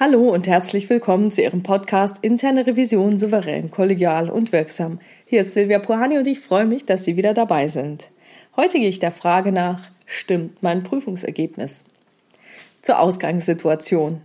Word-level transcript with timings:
Hallo 0.00 0.30
und 0.30 0.46
herzlich 0.46 0.88
willkommen 0.88 1.30
zu 1.30 1.42
Ihrem 1.42 1.62
Podcast 1.62 2.16
Interne 2.22 2.66
Revision 2.66 3.18
souverän, 3.18 3.70
kollegial 3.70 4.30
und 4.30 4.50
wirksam. 4.50 5.00
Hier 5.26 5.42
ist 5.42 5.52
Silvia 5.52 5.80
Puhani 5.80 6.16
und 6.16 6.26
ich 6.26 6.40
freue 6.40 6.64
mich, 6.64 6.86
dass 6.86 7.04
Sie 7.04 7.18
wieder 7.18 7.34
dabei 7.34 7.68
sind. 7.68 8.08
Heute 8.56 8.78
gehe 8.78 8.88
ich 8.88 9.00
der 9.00 9.12
Frage 9.12 9.52
nach, 9.52 9.90
stimmt 10.06 10.62
mein 10.62 10.82
Prüfungsergebnis? 10.82 11.84
Zur 12.80 13.00
Ausgangssituation. 13.00 14.22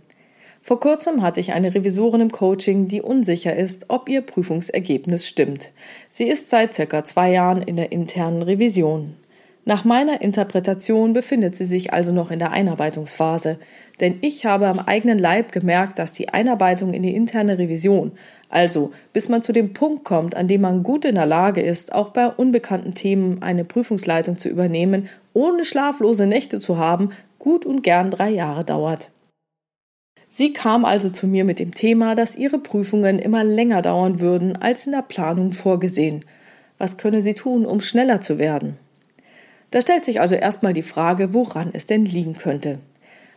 Vor 0.62 0.80
kurzem 0.80 1.20
hatte 1.20 1.40
ich 1.40 1.52
eine 1.52 1.74
Revisorin 1.74 2.22
im 2.22 2.32
Coaching, 2.32 2.88
die 2.88 3.02
unsicher 3.02 3.54
ist, 3.54 3.84
ob 3.88 4.08
ihr 4.08 4.22
Prüfungsergebnis 4.22 5.28
stimmt. 5.28 5.70
Sie 6.10 6.28
ist 6.28 6.48
seit 6.48 6.72
circa 6.72 7.04
zwei 7.04 7.30
Jahren 7.30 7.60
in 7.60 7.76
der 7.76 7.92
internen 7.92 8.40
Revision. 8.40 9.16
Nach 9.66 9.84
meiner 9.84 10.22
Interpretation 10.22 11.12
befindet 11.12 11.54
sie 11.54 11.66
sich 11.66 11.92
also 11.92 12.10
noch 12.10 12.30
in 12.30 12.38
der 12.38 12.52
Einarbeitungsphase, 12.52 13.58
denn 14.00 14.18
ich 14.20 14.44
habe 14.44 14.68
am 14.68 14.78
eigenen 14.78 15.18
Leib 15.18 15.52
gemerkt, 15.52 15.98
dass 15.98 16.12
die 16.12 16.28
Einarbeitung 16.28 16.94
in 16.94 17.02
die 17.02 17.14
interne 17.14 17.58
Revision, 17.58 18.12
also 18.48 18.92
bis 19.12 19.28
man 19.28 19.42
zu 19.42 19.52
dem 19.52 19.72
Punkt 19.72 20.04
kommt, 20.04 20.36
an 20.36 20.48
dem 20.48 20.60
man 20.60 20.82
gut 20.82 21.04
in 21.04 21.16
der 21.16 21.26
Lage 21.26 21.60
ist, 21.60 21.92
auch 21.92 22.10
bei 22.10 22.28
unbekannten 22.28 22.94
Themen 22.94 23.42
eine 23.42 23.64
Prüfungsleitung 23.64 24.36
zu 24.36 24.48
übernehmen, 24.48 25.08
ohne 25.34 25.64
schlaflose 25.64 26.26
Nächte 26.26 26.60
zu 26.60 26.78
haben, 26.78 27.10
gut 27.38 27.66
und 27.66 27.82
gern 27.82 28.10
drei 28.10 28.30
Jahre 28.30 28.64
dauert. 28.64 29.10
Sie 30.30 30.52
kam 30.52 30.84
also 30.84 31.10
zu 31.10 31.26
mir 31.26 31.44
mit 31.44 31.58
dem 31.58 31.74
Thema, 31.74 32.14
dass 32.14 32.36
ihre 32.36 32.58
Prüfungen 32.58 33.18
immer 33.18 33.42
länger 33.42 33.82
dauern 33.82 34.20
würden 34.20 34.56
als 34.56 34.86
in 34.86 34.92
der 34.92 35.02
Planung 35.02 35.52
vorgesehen. 35.52 36.24
Was 36.78 36.96
könne 36.96 37.22
sie 37.22 37.34
tun, 37.34 37.66
um 37.66 37.80
schneller 37.80 38.20
zu 38.20 38.38
werden? 38.38 38.76
Da 39.70 39.82
stellt 39.82 40.04
sich 40.04 40.20
also 40.20 40.34
erstmal 40.34 40.72
die 40.72 40.82
Frage, 40.82 41.34
woran 41.34 41.70
es 41.72 41.86
denn 41.86 42.04
liegen 42.04 42.34
könnte. 42.34 42.78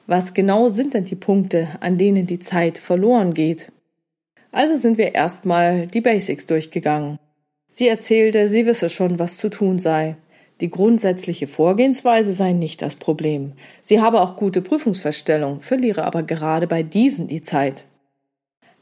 Was 0.08 0.34
genau 0.34 0.70
sind 0.70 0.94
denn 0.94 1.06
die 1.06 1.16
Punkte, 1.16 1.70
an 1.80 1.98
denen 1.98 2.26
die 2.26 2.40
Zeit 2.40 2.78
verloren 2.78 3.34
geht? 3.34 3.72
Also 4.52 4.76
sind 4.76 4.98
wir 4.98 5.16
erstmal 5.16 5.88
die 5.88 6.02
Basics 6.02 6.48
durchgegangen. 6.48 7.20
Sie 7.72 7.88
erzählte, 7.88 8.50
sie 8.50 8.66
wisse 8.66 8.90
schon, 8.90 9.20
was 9.20 9.38
zu 9.38 9.50
tun 9.50 9.80
sei. 9.80 10.18
Die 10.60 10.70
grundsätzliche 10.70 11.48
Vorgehensweise 11.48 12.34
sei 12.34 12.52
nicht 12.52 12.82
das 12.82 12.96
Problem. 12.96 13.54
Sie 13.82 14.02
habe 14.02 14.22
auch 14.22 14.36
gute 14.36 14.62
Prüfungsverstellung, 14.62 15.62
verliere 15.62 16.04
aber 16.04 16.24
gerade 16.24 16.68
bei 16.68 16.84
diesen 16.84 17.28
die 17.28 17.42
Zeit. 17.42 17.86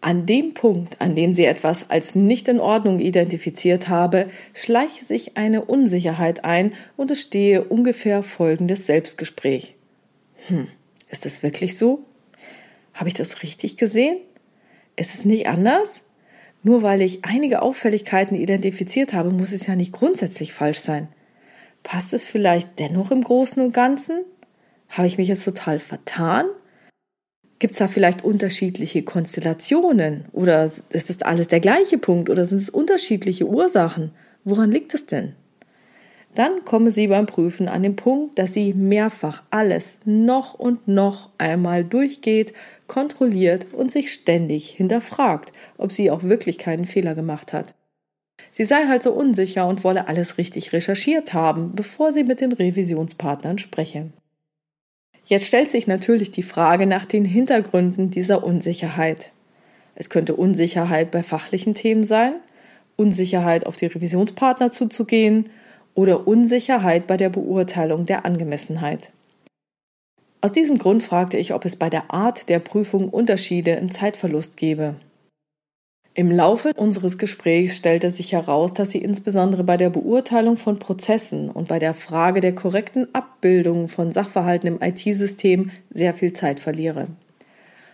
An 0.01 0.25
dem 0.25 0.53
Punkt, 0.53 0.99
an 0.99 1.15
dem 1.15 1.33
sie 1.33 1.45
etwas 1.45 1.89
als 1.89 2.15
nicht 2.15 2.47
in 2.47 2.59
Ordnung 2.59 2.99
identifiziert 2.99 3.89
habe, 3.89 4.29
schleiche 4.53 5.03
sich 5.03 5.37
eine 5.37 5.65
Unsicherheit 5.65 6.45
ein 6.45 6.73
und 6.97 7.11
es 7.11 7.21
stehe 7.21 7.65
ungefähr 7.65 8.23
folgendes 8.23 8.85
Selbstgespräch. 8.85 9.75
Hm, 10.47 10.67
ist 11.09 11.25
es 11.25 11.43
wirklich 11.43 11.77
so? 11.77 12.05
Habe 12.93 13.09
ich 13.09 13.15
das 13.15 13.43
richtig 13.43 13.77
gesehen? 13.77 14.17
Ist 14.95 15.13
es 15.13 15.25
nicht 15.25 15.47
anders? 15.47 16.03
Nur 16.63 16.83
weil 16.83 17.01
ich 17.01 17.23
einige 17.23 17.61
Auffälligkeiten 17.61 18.35
identifiziert 18.35 19.13
habe, 19.13 19.31
muss 19.31 19.51
es 19.51 19.65
ja 19.65 19.75
nicht 19.75 19.93
grundsätzlich 19.93 20.53
falsch 20.53 20.79
sein. 20.79 21.07
Passt 21.83 22.13
es 22.13 22.25
vielleicht 22.25 22.79
dennoch 22.79 23.11
im 23.11 23.23
Großen 23.23 23.63
und 23.63 23.73
Ganzen? 23.73 24.25
Habe 24.89 25.07
ich 25.07 25.17
mich 25.17 25.29
jetzt 25.29 25.45
total 25.45 25.79
vertan? 25.79 26.45
Gibt 27.59 27.73
es 27.73 27.79
da 27.79 27.87
vielleicht 27.87 28.23
unterschiedliche 28.23 29.03
Konstellationen? 29.03 30.25
Oder 30.31 30.63
ist 30.63 31.09
das 31.09 31.21
alles 31.21 31.47
der 31.47 31.59
gleiche 31.59 31.97
Punkt? 31.97 32.29
Oder 32.29 32.45
sind 32.45 32.61
es 32.61 32.69
unterschiedliche 32.69 33.45
Ursachen? 33.45 34.11
Woran 34.43 34.71
liegt 34.71 34.93
es 34.93 35.05
denn? 35.05 35.35
Dann 36.35 36.63
komme 36.63 36.91
sie 36.91 37.07
beim 37.07 37.25
Prüfen 37.25 37.67
an 37.67 37.83
den 37.83 37.95
Punkt, 37.95 38.37
dass 38.37 38.53
sie 38.53 38.73
mehrfach 38.73 39.43
alles 39.49 39.97
noch 40.05 40.53
und 40.53 40.87
noch 40.87 41.29
einmal 41.37 41.83
durchgeht, 41.83 42.53
kontrolliert 42.87 43.67
und 43.73 43.91
sich 43.91 44.13
ständig 44.13 44.69
hinterfragt, 44.69 45.51
ob 45.77 45.91
sie 45.91 46.11
auch 46.11 46.23
wirklich 46.23 46.57
keinen 46.57 46.85
Fehler 46.85 47.15
gemacht 47.15 47.51
hat. 47.51 47.73
Sie 48.51 48.63
sei 48.63 48.87
halt 48.87 49.03
so 49.03 49.11
unsicher 49.11 49.67
und 49.67 49.83
wolle 49.83 50.07
alles 50.07 50.37
richtig 50.37 50.71
recherchiert 50.73 51.33
haben, 51.33 51.73
bevor 51.75 52.11
sie 52.11 52.23
mit 52.23 52.41
den 52.41 52.51
Revisionspartnern 52.51 53.57
spreche. 53.57 54.11
Jetzt 55.25 55.45
stellt 55.45 55.69
sich 55.69 55.85
natürlich 55.85 56.31
die 56.31 56.43
Frage 56.43 56.87
nach 56.87 57.05
den 57.05 57.25
Hintergründen 57.25 58.09
dieser 58.09 58.43
Unsicherheit. 58.43 59.31
Es 59.95 60.09
könnte 60.09 60.35
Unsicherheit 60.35 61.11
bei 61.11 61.21
fachlichen 61.21 61.75
Themen 61.75 62.03
sein, 62.03 62.35
Unsicherheit 62.95 63.65
auf 63.65 63.77
die 63.77 63.85
Revisionspartner 63.85 64.71
zuzugehen 64.71 65.49
oder 65.93 66.27
Unsicherheit 66.27 67.07
bei 67.07 67.17
der 67.17 67.29
Beurteilung 67.29 68.05
der 68.05 68.25
Angemessenheit. 68.25 69.11
Aus 70.41 70.51
diesem 70.51 70.77
Grund 70.77 71.03
fragte 71.03 71.37
ich, 71.37 71.53
ob 71.53 71.65
es 71.65 71.75
bei 71.75 71.89
der 71.89 72.13
Art 72.13 72.47
der 72.47 72.59
Prüfung 72.59 73.09
Unterschiede 73.09 73.71
im 73.71 73.91
Zeitverlust 73.91 74.55
gebe. 74.55 74.95
Im 76.13 76.31
Laufe 76.31 76.73
unseres 76.75 77.17
Gesprächs 77.17 77.77
stellte 77.77 78.09
sich 78.11 78.33
heraus, 78.33 78.73
dass 78.73 78.91
sie 78.91 78.97
insbesondere 78.97 79.63
bei 79.63 79.77
der 79.77 79.89
Beurteilung 79.89 80.57
von 80.57 80.79
Prozessen 80.79 81.49
und 81.49 81.67
bei 81.67 81.79
der 81.79 81.93
Frage 81.93 82.41
der 82.41 82.55
korrekten 82.55 83.13
Abbildung 83.13 83.87
von 83.87 84.11
Sachverhalten 84.11 84.67
im 84.67 84.81
IT-System 84.81 85.71
sehr 85.93 86.13
viel 86.13 86.33
Zeit 86.33 86.59
verliere. 86.59 87.07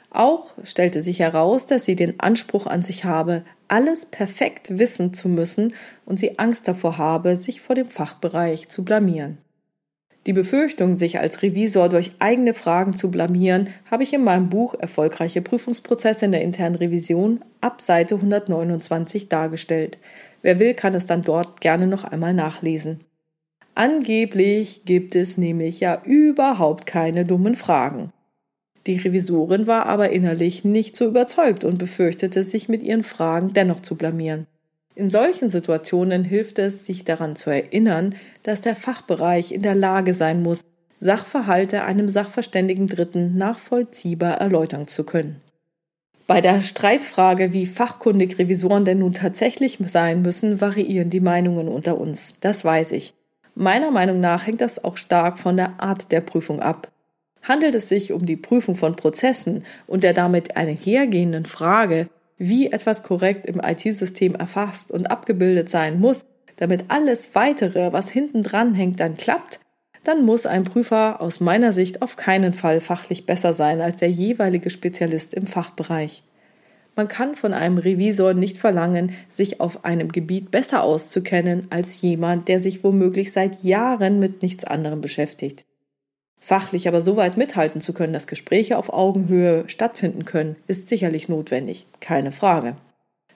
Auch 0.10 0.54
stellte 0.64 1.02
sich 1.04 1.20
heraus, 1.20 1.66
dass 1.66 1.86
sie 1.86 1.96
den 1.96 2.20
Anspruch 2.20 2.68
an 2.68 2.82
sich 2.82 3.06
habe, 3.06 3.44
alles 3.68 4.06
perfekt 4.06 4.78
wissen 4.78 5.14
zu 5.14 5.28
müssen 5.28 5.74
und 6.06 6.20
sie 6.20 6.40
Angst 6.40 6.68
davor 6.68 6.98
habe, 6.98 7.36
sich 7.36 7.62
vor 7.62 7.76
dem 7.76 7.88
Fachbereich 7.88 8.70
zu 8.70 8.86
blamieren. 8.86 9.40
Die 10.26 10.34
Befürchtung, 10.34 10.96
sich 10.96 11.20
als 11.20 11.44
Revisor 11.44 11.88
durch 11.88 12.14
eigene 12.18 12.56
Fragen 12.56 12.96
zu 12.96 13.12
blamieren, 13.12 13.70
habe 13.92 14.02
ich 14.02 14.12
in 14.12 14.24
meinem 14.24 14.50
Buch 14.50 14.74
Erfolgreiche 14.74 15.44
Prüfungsprozesse 15.44 16.26
in 16.26 16.32
der 16.32 16.42
internen 16.42 16.76
Revision 16.76 17.46
ab 17.62 17.80
Seite 17.82 18.16
129 18.16 19.30
dargestellt. 19.30 20.00
Wer 20.42 20.60
will, 20.60 20.74
kann 20.74 20.96
es 20.96 21.06
dann 21.06 21.22
dort 21.22 21.62
gerne 21.62 21.86
noch 21.86 22.04
einmal 22.04 22.34
nachlesen. 22.34 23.02
Angeblich 23.76 24.86
gibt 24.86 25.16
es 25.16 25.38
nämlich 25.38 25.80
ja 25.80 26.02
überhaupt 26.06 26.88
keine 26.88 27.26
dummen 27.26 27.56
Fragen. 27.56 28.12
Die 28.88 28.98
Revisorin 28.98 29.68
war 29.68 29.88
aber 29.88 30.12
innerlich 30.12 30.64
nicht 30.64 30.96
so 30.96 31.06
überzeugt 31.06 31.64
und 31.64 31.80
befürchtete, 31.80 32.44
sich 32.44 32.70
mit 32.70 32.84
ihren 32.84 33.04
Fragen 33.04 33.54
dennoch 33.54 33.80
zu 33.80 33.96
blamieren. 33.96 34.46
In 34.94 35.10
solchen 35.10 35.50
Situationen 35.50 36.24
hilft 36.24 36.60
es, 36.60 36.86
sich 36.86 37.04
daran 37.04 37.36
zu 37.36 37.50
erinnern, 37.50 38.16
dass 38.44 38.62
der 38.62 38.76
Fachbereich 38.76 39.52
in 39.52 39.62
der 39.62 39.76
Lage 39.76 40.14
sein 40.14 40.42
muss, 40.42 40.62
Sachverhalte 40.98 41.84
einem 41.84 42.08
sachverständigen 42.08 42.88
Dritten 42.88 43.38
nachvollziehbar 43.38 44.40
erläutern 44.40 44.88
zu 44.88 45.04
können. 45.04 45.42
Bei 46.26 46.42
der 46.42 46.62
Streitfrage, 46.62 47.54
wie 47.54 47.66
fachkundig 47.66 48.40
Revisoren 48.40 48.86
denn 48.86 49.00
nun 49.00 49.14
tatsächlich 49.14 49.78
sein 49.86 50.22
müssen, 50.22 50.62
variieren 50.62 51.10
die 51.10 51.20
Meinungen 51.20 51.68
unter 51.68 52.00
uns. 52.00 52.36
Das 52.40 52.64
weiß 52.64 52.94
ich. 52.94 53.14
Meiner 53.54 53.92
Meinung 53.92 54.20
nach 54.22 54.48
hängt 54.48 54.62
das 54.62 54.84
auch 54.84 54.98
stark 54.98 55.38
von 55.38 55.58
der 55.58 55.80
Art 55.80 56.12
der 56.12 56.22
Prüfung 56.22 56.62
ab. 56.62 56.92
Handelt 57.48 57.76
es 57.76 57.90
sich 57.90 58.12
um 58.12 58.26
die 58.26 58.38
Prüfung 58.38 58.76
von 58.76 58.96
Prozessen 58.96 59.66
und 59.86 60.04
der 60.04 60.14
damit 60.14 60.58
einhergehenden 60.58 61.46
Frage, 61.46 62.10
wie 62.40 62.72
etwas 62.72 63.04
korrekt 63.04 63.46
im 63.46 63.62
IT-System 63.64 64.34
erfasst 64.34 64.92
und 64.92 65.12
abgebildet 65.12 65.70
sein 65.70 66.00
muss, 66.00 66.26
damit 66.56 66.86
alles 66.88 67.36
weitere, 67.36 67.94
was 67.94 68.10
hinten 68.10 68.42
dran 68.42 68.74
hängt, 68.74 69.00
dann 69.00 69.16
klappt, 69.16 69.60
dann 70.04 70.26
muss 70.26 70.48
ein 70.48 70.64
Prüfer 70.64 71.22
aus 71.22 71.40
meiner 71.40 71.72
Sicht 71.72 72.02
auf 72.02 72.16
keinen 72.16 72.52
Fall 72.52 72.80
fachlich 72.82 73.28
besser 73.28 73.54
sein 73.54 73.80
als 73.80 73.98
der 73.98 74.10
jeweilige 74.10 74.72
Spezialist 74.72 75.36
im 75.36 75.46
Fachbereich. 75.46 76.24
Man 76.96 77.08
kann 77.08 77.36
von 77.36 77.54
einem 77.54 77.78
Revisor 77.78 78.34
nicht 78.34 78.58
verlangen, 78.58 79.14
sich 79.30 79.60
auf 79.60 79.86
einem 79.86 80.12
Gebiet 80.12 80.50
besser 80.50 80.82
auszukennen 80.82 81.68
als 81.70 82.02
jemand, 82.02 82.48
der 82.48 82.60
sich 82.60 82.84
womöglich 82.84 83.32
seit 83.32 83.64
Jahren 83.64 84.20
mit 84.20 84.42
nichts 84.42 84.64
anderem 84.64 85.02
beschäftigt. 85.02 85.66
Fachlich 86.46 86.88
aber 86.88 87.02
so 87.02 87.18
weit 87.18 87.38
mithalten 87.38 87.82
zu 87.82 87.92
können, 87.92 88.14
dass 88.14 88.28
Gespräche 88.28 88.78
auf 88.78 88.94
Augenhöhe 88.94 89.64
stattfinden 89.66 90.26
können, 90.26 90.58
ist 90.68 90.88
sicherlich 90.88 91.28
notwendig, 91.28 91.88
keine 92.00 92.32
Frage. 92.32 92.76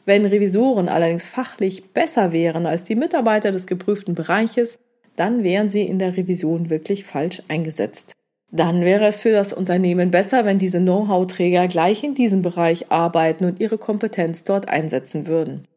Wenn 0.06 0.28
Revisoren 0.28 0.88
allerdings 0.88 1.26
fachlich 1.26 1.92
besser 1.92 2.32
wären 2.32 2.68
als 2.68 2.84
die 2.84 2.94
Mitarbeiter 2.94 3.52
des 3.52 3.66
geprüften 3.66 4.14
Bereiches, 4.14 4.78
dann 5.16 5.44
wären 5.44 5.70
sie 5.70 5.88
in 5.88 5.98
der 5.98 6.18
Revision 6.18 6.70
wirklich 6.70 7.04
falsch 7.04 7.42
eingesetzt. 7.48 8.14
Dann 8.52 8.82
wäre 8.82 9.08
es 9.08 9.22
für 9.22 9.32
das 9.32 9.54
Unternehmen 9.54 10.12
besser, 10.12 10.46
wenn 10.46 10.60
diese 10.60 10.80
Know-how-Träger 10.80 11.68
gleich 11.68 12.04
in 12.04 12.14
diesem 12.14 12.44
Bereich 12.44 12.92
arbeiten 12.92 13.46
und 13.46 13.60
ihre 13.60 13.80
Kompetenz 13.80 14.44
dort 14.44 14.70
einsetzen 14.70 15.26
würden. 15.26 15.68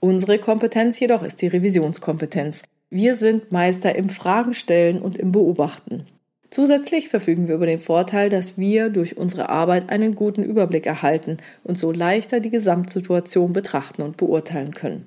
Unsere 0.00 0.38
Kompetenz 0.38 0.98
jedoch 0.98 1.22
ist 1.22 1.40
die 1.40 1.46
Revisionskompetenz. 1.46 2.62
Wir 2.90 3.14
sind 3.14 3.52
Meister 3.52 3.94
im 3.94 4.08
Fragenstellen 4.08 5.00
und 5.00 5.16
im 5.16 5.30
Beobachten. 5.30 6.08
Zusätzlich 6.54 7.08
verfügen 7.08 7.48
wir 7.48 7.56
über 7.56 7.66
den 7.66 7.80
Vorteil, 7.80 8.30
dass 8.30 8.56
wir 8.56 8.88
durch 8.88 9.16
unsere 9.16 9.48
Arbeit 9.48 9.90
einen 9.90 10.14
guten 10.14 10.44
Überblick 10.44 10.86
erhalten 10.86 11.38
und 11.64 11.76
so 11.76 11.90
leichter 11.90 12.38
die 12.38 12.50
Gesamtsituation 12.50 13.52
betrachten 13.52 14.02
und 14.02 14.16
beurteilen 14.16 14.72
können. 14.72 15.04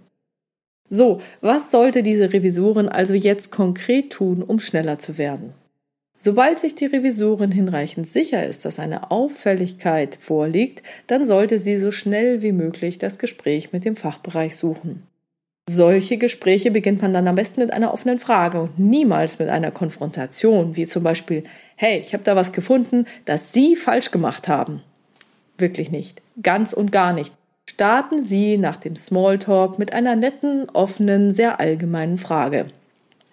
So, 0.90 1.22
was 1.40 1.72
sollte 1.72 2.04
diese 2.04 2.34
Revisorin 2.34 2.90
also 2.90 3.14
jetzt 3.14 3.50
konkret 3.50 4.10
tun, 4.10 4.44
um 4.44 4.60
schneller 4.60 5.00
zu 5.00 5.18
werden? 5.18 5.54
Sobald 6.18 6.60
sich 6.60 6.76
die 6.76 6.88
Revisorin 6.88 7.54
hinreichend 7.54 8.10
sicher 8.10 8.46
ist, 8.46 8.66
dass 8.66 8.78
eine 8.78 9.10
Auffälligkeit 9.10 10.18
vorliegt, 10.20 10.84
dann 11.08 11.26
sollte 11.26 11.62
sie 11.62 11.80
so 11.80 11.92
schnell 11.92 12.42
wie 12.42 12.52
möglich 12.52 12.98
das 12.98 13.20
Gespräch 13.20 13.72
mit 13.72 13.86
dem 13.86 13.96
Fachbereich 13.96 14.58
suchen. 14.58 15.04
Solche 15.70 16.18
Gespräche 16.18 16.72
beginnt 16.72 17.02
man 17.02 17.14
dann 17.14 17.28
am 17.28 17.36
besten 17.36 17.60
mit 17.60 17.74
einer 17.74 17.94
offenen 17.94 18.18
Frage 18.18 18.62
und 18.62 18.80
niemals 18.80 19.38
mit 19.38 19.50
einer 19.50 19.70
Konfrontation, 19.72 20.78
wie 20.78 20.86
zum 20.86 21.04
Beispiel, 21.04 21.44
hey, 21.76 22.00
ich 22.00 22.14
habe 22.14 22.24
da 22.24 22.38
was 22.38 22.54
gefunden, 22.54 23.06
das 23.26 23.52
Sie 23.52 23.76
falsch 23.76 24.12
gemacht 24.12 24.48
haben. 24.48 24.82
Wirklich 25.58 25.92
nicht. 25.92 26.22
Ganz 26.42 26.72
und 26.72 26.94
gar 26.94 27.12
nicht. 27.12 27.34
Starten 27.70 28.24
Sie 28.24 28.58
nach 28.58 28.78
dem 28.78 28.96
Smalltalk 28.96 29.78
mit 29.78 29.92
einer 29.92 30.16
netten, 30.16 30.70
offenen, 30.70 31.36
sehr 31.36 31.60
allgemeinen 31.60 32.18
Frage. 32.18 32.68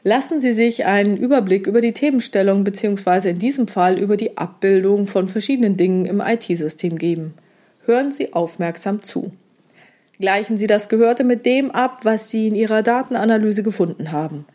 Lassen 0.03 0.41
Sie 0.41 0.55
sich 0.55 0.85
einen 0.85 1.17
Überblick 1.17 1.69
über 1.69 1.81
die 1.81 1.93
Themenstellung 1.93 2.65
bzw. 2.65 3.31
in 3.31 3.39
diesem 3.39 3.69
Fall 3.69 3.97
über 3.97 4.17
die 4.17 4.37
Abbildung 4.37 5.07
von 5.07 5.29
verschiedenen 5.29 5.77
Dingen 5.77 6.05
im 6.05 6.21
IT-System 6.21 6.99
geben. 6.99 7.35
Hören 7.87 8.11
Sie 8.11 8.33
aufmerksam 8.33 9.03
zu. 9.03 9.31
Gleichen 10.19 10.59
Sie 10.59 10.67
das 10.67 10.89
Gehörte 10.89 11.25
mit 11.25 11.45
dem 11.45 11.71
ab, 11.71 12.01
was 12.05 12.31
Sie 12.31 12.49
in 12.49 12.55
Ihrer 12.55 12.83
Datenanalyse 12.83 13.63
gefunden 13.63 14.13
haben. 14.13 14.47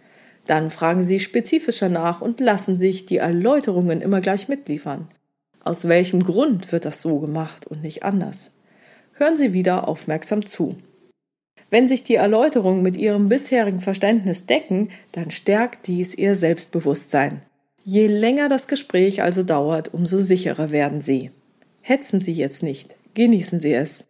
Dann 0.47 0.71
fragen 0.71 1.03
Sie 1.03 1.19
spezifischer 1.19 1.89
nach 1.89 2.21
und 2.21 2.39
lassen 2.39 2.75
sich 2.77 3.05
die 3.05 3.17
Erläuterungen 3.17 4.01
immer 4.01 4.21
gleich 4.21 4.47
mitliefern. 4.47 5.07
Aus 5.63 5.87
welchem 5.87 6.23
Grund 6.23 6.71
wird 6.71 6.85
das 6.85 7.01
so 7.01 7.19
gemacht 7.19 7.67
und 7.67 7.83
nicht 7.83 8.03
anders? 8.03 8.51
Hören 9.13 9.37
Sie 9.37 9.53
wieder 9.53 9.87
aufmerksam 9.87 10.45
zu. 10.45 10.77
Wenn 11.69 11.87
sich 11.87 12.03
die 12.03 12.15
Erläuterungen 12.15 12.81
mit 12.81 12.97
ihrem 12.97 13.29
bisherigen 13.29 13.81
Verständnis 13.81 14.45
decken, 14.45 14.89
dann 15.11 15.29
stärkt 15.29 15.87
dies 15.87 16.15
ihr 16.15 16.35
Selbstbewusstsein. 16.35 17.41
Je 17.83 18.07
länger 18.07 18.49
das 18.49 18.67
Gespräch 18.67 19.21
also 19.21 19.43
dauert, 19.43 19.93
umso 19.93 20.19
sicherer 20.19 20.71
werden 20.71 21.01
sie. 21.01 21.31
Hetzen 21.81 22.19
Sie 22.19 22.33
jetzt 22.33 22.63
nicht, 22.63 22.95
genießen 23.13 23.61
Sie 23.61 23.73
es. 23.73 24.03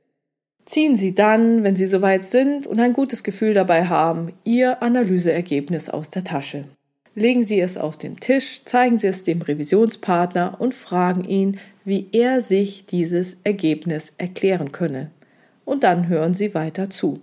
Ziehen 0.69 0.97
Sie 0.97 1.15
dann, 1.15 1.63
wenn 1.63 1.75
Sie 1.75 1.87
soweit 1.87 2.23
sind 2.25 2.67
und 2.67 2.79
ein 2.79 2.93
gutes 2.93 3.23
Gefühl 3.23 3.55
dabei 3.55 3.87
haben, 3.87 4.33
Ihr 4.43 4.83
Analyseergebnis 4.83 5.89
aus 5.89 6.11
der 6.11 6.23
Tasche. 6.23 6.65
Legen 7.15 7.43
Sie 7.43 7.59
es 7.59 7.75
auf 7.75 7.97
den 7.97 8.19
Tisch, 8.19 8.63
zeigen 8.65 8.99
Sie 8.99 9.07
es 9.07 9.23
dem 9.23 9.41
Revisionspartner 9.41 10.57
und 10.59 10.75
fragen 10.75 11.23
ihn, 11.23 11.57
wie 11.85 12.09
er 12.11 12.41
sich 12.41 12.85
dieses 12.85 13.37
Ergebnis 13.43 14.13
erklären 14.19 14.71
könne. 14.71 15.09
Und 15.65 15.83
dann 15.83 16.07
hören 16.07 16.35
Sie 16.35 16.53
weiter 16.53 16.87
zu. 16.91 17.19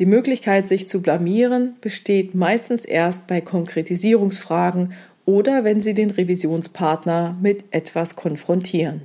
Die 0.00 0.06
Möglichkeit, 0.06 0.66
sich 0.66 0.88
zu 0.88 1.00
blamieren, 1.00 1.76
besteht 1.80 2.34
meistens 2.34 2.84
erst 2.84 3.28
bei 3.28 3.40
Konkretisierungsfragen 3.40 4.94
oder 5.26 5.62
wenn 5.62 5.80
Sie 5.80 5.94
den 5.94 6.10
Revisionspartner 6.10 7.38
mit 7.40 7.66
etwas 7.70 8.16
konfrontieren. 8.16 9.02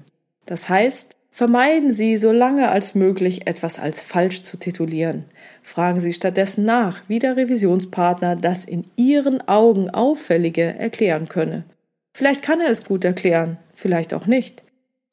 Das 0.48 0.70
heißt, 0.70 1.13
vermeiden 1.34 1.92
Sie 1.92 2.18
so 2.18 2.32
lange 2.32 2.70
als 2.70 2.94
möglich 2.94 3.48
etwas 3.48 3.80
als 3.80 4.00
falsch 4.00 4.44
zu 4.44 4.56
titulieren. 4.56 5.26
Fragen 5.64 6.00
Sie 6.00 6.14
stattdessen 6.14 6.64
nach, 6.64 7.02
wie 7.08 7.20
der 7.20 7.36
Revisionspartner 7.36 8.36
das 8.36 8.64
in 8.64 8.86
Ihren 8.96 9.46
Augen 9.48 9.90
Auffällige 9.90 10.78
erklären 10.78 11.28
könne. 11.28 11.64
Vielleicht 12.16 12.44
kann 12.44 12.62
er 12.62 12.70
es 12.70 12.86
gut 12.86 13.04
erklären, 13.04 13.58
vielleicht 13.74 14.14
auch 14.14 14.28
nicht. 14.28 14.64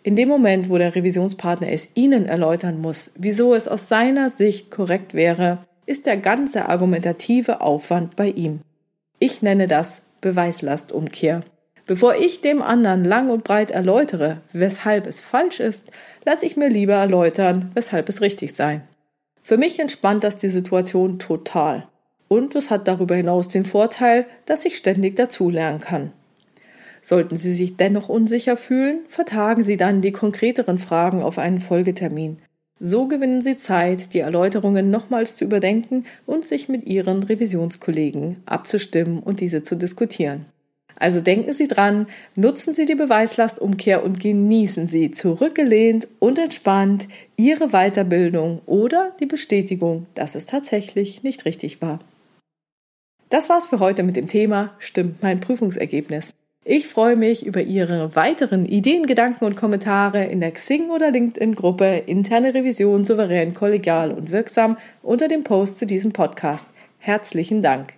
In 0.02 0.14
dem 0.14 0.28
Moment, 0.28 0.68
wo 0.68 0.76
der 0.76 0.94
Revisionspartner 0.94 1.70
es 1.72 1.88
Ihnen 1.94 2.26
erläutern 2.26 2.80
muss, 2.80 3.10
wieso 3.16 3.54
es 3.54 3.66
aus 3.66 3.88
seiner 3.88 4.28
Sicht 4.28 4.70
korrekt 4.70 5.14
wäre, 5.14 5.58
ist 5.86 6.04
der 6.06 6.18
ganze 6.18 6.68
argumentative 6.68 7.62
Aufwand 7.62 8.16
bei 8.16 8.28
ihm. 8.28 8.60
Ich 9.18 9.42
nenne 9.42 9.68
das 9.68 10.02
Beweislastumkehr. 10.20 11.42
Bevor 11.90 12.14
ich 12.14 12.40
dem 12.40 12.62
anderen 12.62 13.04
lang 13.04 13.30
und 13.30 13.42
breit 13.42 13.72
erläutere, 13.72 14.42
weshalb 14.52 15.08
es 15.08 15.20
falsch 15.20 15.58
ist, 15.58 15.90
lasse 16.24 16.46
ich 16.46 16.56
mir 16.56 16.68
lieber 16.68 16.94
erläutern, 16.94 17.72
weshalb 17.74 18.08
es 18.08 18.20
richtig 18.20 18.54
sei. 18.54 18.82
Für 19.42 19.56
mich 19.56 19.80
entspannt 19.80 20.22
das 20.22 20.36
die 20.36 20.50
Situation 20.50 21.18
total. 21.18 21.88
Und 22.28 22.54
es 22.54 22.70
hat 22.70 22.86
darüber 22.86 23.16
hinaus 23.16 23.48
den 23.48 23.64
Vorteil, 23.64 24.26
dass 24.46 24.64
ich 24.64 24.76
ständig 24.76 25.16
dazulernen 25.16 25.80
kann. 25.80 26.12
Sollten 27.02 27.36
Sie 27.36 27.52
sich 27.52 27.76
dennoch 27.76 28.08
unsicher 28.08 28.56
fühlen, 28.56 29.00
vertagen 29.08 29.64
Sie 29.64 29.76
dann 29.76 30.00
die 30.00 30.12
konkreteren 30.12 30.78
Fragen 30.78 31.24
auf 31.24 31.38
einen 31.38 31.60
Folgetermin. 31.60 32.36
So 32.78 33.08
gewinnen 33.08 33.42
Sie 33.42 33.58
Zeit, 33.58 34.14
die 34.14 34.20
Erläuterungen 34.20 34.92
nochmals 34.92 35.34
zu 35.34 35.44
überdenken 35.44 36.04
und 36.24 36.46
sich 36.46 36.68
mit 36.68 36.84
Ihren 36.84 37.24
Revisionskollegen 37.24 38.44
abzustimmen 38.46 39.18
und 39.18 39.40
diese 39.40 39.64
zu 39.64 39.74
diskutieren. 39.74 40.46
Also 41.00 41.22
denken 41.22 41.54
Sie 41.54 41.66
dran, 41.66 42.06
nutzen 42.36 42.74
Sie 42.74 42.84
die 42.84 42.94
Beweislastumkehr 42.94 44.04
und 44.04 44.20
genießen 44.20 44.86
Sie 44.86 45.10
zurückgelehnt 45.10 46.06
und 46.18 46.38
entspannt 46.38 47.08
Ihre 47.36 47.68
Weiterbildung 47.70 48.60
oder 48.66 49.16
die 49.18 49.26
Bestätigung, 49.26 50.06
dass 50.14 50.34
es 50.34 50.44
tatsächlich 50.44 51.22
nicht 51.22 51.46
richtig 51.46 51.80
war. 51.80 52.00
Das 53.30 53.48
war's 53.48 53.68
für 53.68 53.80
heute 53.80 54.02
mit 54.02 54.16
dem 54.16 54.28
Thema 54.28 54.74
Stimmt 54.78 55.22
mein 55.22 55.40
Prüfungsergebnis? 55.40 56.34
Ich 56.66 56.86
freue 56.86 57.16
mich 57.16 57.46
über 57.46 57.62
Ihre 57.62 58.14
weiteren 58.14 58.66
Ideen, 58.66 59.06
Gedanken 59.06 59.46
und 59.46 59.56
Kommentare 59.56 60.24
in 60.26 60.40
der 60.40 60.52
Xing- 60.52 60.90
oder 60.90 61.10
LinkedIn-Gruppe 61.10 62.02
Interne 62.06 62.52
Revision 62.52 63.06
souverän, 63.06 63.54
kollegial 63.54 64.12
und 64.12 64.30
wirksam 64.30 64.76
unter 65.02 65.28
dem 65.28 65.44
Post 65.44 65.78
zu 65.78 65.86
diesem 65.86 66.12
Podcast. 66.12 66.66
Herzlichen 66.98 67.62
Dank. 67.62 67.94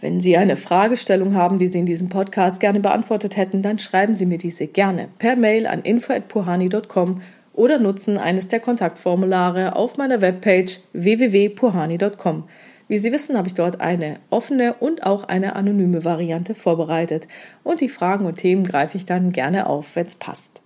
Wenn 0.00 0.20
Sie 0.20 0.36
eine 0.36 0.56
Fragestellung 0.56 1.34
haben, 1.34 1.58
die 1.58 1.68
Sie 1.68 1.78
in 1.78 1.86
diesem 1.86 2.10
Podcast 2.10 2.60
gerne 2.60 2.80
beantwortet 2.80 3.36
hätten, 3.36 3.62
dann 3.62 3.78
schreiben 3.78 4.14
Sie 4.14 4.26
mir 4.26 4.38
diese 4.38 4.66
gerne 4.66 5.08
per 5.18 5.36
Mail 5.36 5.66
an 5.66 5.82
info@puhani.com 5.82 7.22
oder 7.54 7.78
nutzen 7.78 8.18
eines 8.18 8.48
der 8.48 8.60
Kontaktformulare 8.60 9.74
auf 9.74 9.96
meiner 9.96 10.20
Webpage 10.20 10.80
www.puhani.com. 10.92 12.44
Wie 12.88 12.98
Sie 12.98 13.10
wissen, 13.10 13.36
habe 13.36 13.48
ich 13.48 13.54
dort 13.54 13.80
eine 13.80 14.18
offene 14.30 14.74
und 14.74 15.04
auch 15.04 15.24
eine 15.24 15.56
anonyme 15.56 16.04
Variante 16.04 16.54
vorbereitet 16.54 17.26
und 17.64 17.80
die 17.80 17.88
Fragen 17.88 18.26
und 18.26 18.36
Themen 18.36 18.64
greife 18.64 18.96
ich 18.96 19.06
dann 19.06 19.32
gerne 19.32 19.66
auf, 19.66 19.96
wenn 19.96 20.06
es 20.06 20.16
passt. 20.16 20.62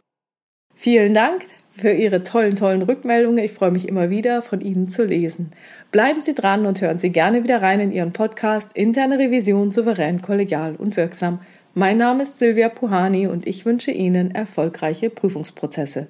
Vielen 0.74 1.14
Dank 1.14 1.42
für 1.80 1.90
Ihre 1.90 2.22
tollen, 2.22 2.54
tollen 2.54 2.82
Rückmeldungen. 2.82 3.42
Ich 3.42 3.52
freue 3.52 3.72
mich 3.72 3.88
immer 3.88 4.10
wieder, 4.10 4.42
von 4.42 4.60
Ihnen 4.60 4.88
zu 4.88 5.04
lesen. 5.04 5.50
Bleiben 5.90 6.20
Sie 6.20 6.34
dran 6.34 6.66
und 6.66 6.80
hören 6.80 6.98
Sie 6.98 7.10
gerne 7.10 7.42
wieder 7.42 7.60
rein 7.62 7.80
in 7.80 7.90
Ihren 7.90 8.12
Podcast 8.12 8.70
Interne 8.74 9.18
Revision 9.18 9.72
souverän, 9.72 10.22
kollegial 10.22 10.76
und 10.76 10.96
wirksam. 10.96 11.40
Mein 11.74 11.98
Name 11.98 12.22
ist 12.22 12.38
Silvia 12.38 12.68
Puhani 12.68 13.26
und 13.26 13.46
ich 13.46 13.64
wünsche 13.64 13.90
Ihnen 13.90 14.32
erfolgreiche 14.32 15.10
Prüfungsprozesse. 15.10 16.06